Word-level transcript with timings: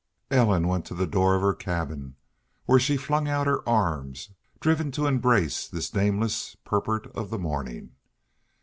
Ellen 0.31 0.67
went 0.67 0.85
to 0.87 0.95
the 0.95 1.05
door 1.05 1.35
of 1.35 1.43
her 1.43 1.53
cabin, 1.53 2.15
where 2.65 2.79
she 2.79 2.97
flung 2.97 3.27
out 3.29 3.45
her 3.45 3.61
arms, 3.69 4.31
driven 4.59 4.91
to 4.93 5.05
embrace 5.05 5.67
this 5.67 5.93
nameless 5.93 6.55
purport 6.65 7.05
of 7.15 7.29
the 7.29 7.37
morning. 7.37 7.91